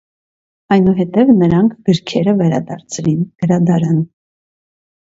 [0.75, 4.07] Այնուհետև նրանք գրքերը վերադարձրին գրադարան։